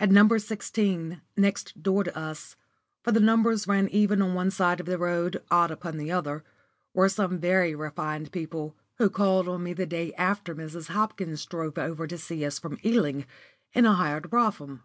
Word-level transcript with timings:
At 0.00 0.10
No. 0.10 0.26
16, 0.38 1.20
next 1.36 1.82
door 1.82 2.02
to 2.04 2.16
us 2.16 2.56
(for 3.02 3.12
the 3.12 3.20
numbers 3.20 3.68
ran 3.68 3.86
even 3.88 4.22
on 4.22 4.32
one 4.32 4.50
side 4.50 4.80
of 4.80 4.86
the 4.86 4.96
road, 4.96 5.42
odd 5.50 5.70
upon 5.70 5.98
the 5.98 6.10
other), 6.10 6.42
were 6.94 7.10
some 7.10 7.38
very 7.38 7.74
refined 7.74 8.32
people, 8.32 8.78
who 8.96 9.10
called 9.10 9.46
on 9.46 9.62
me 9.62 9.74
the 9.74 9.84
day 9.84 10.14
after 10.14 10.54
Mrs. 10.54 10.86
Hopkins 10.88 11.44
drove 11.44 11.76
over 11.76 12.06
to 12.06 12.16
see 12.16 12.46
us 12.46 12.58
from 12.58 12.78
Ealing, 12.82 13.26
in 13.74 13.84
a 13.84 13.92
hired 13.92 14.30
brougham. 14.30 14.84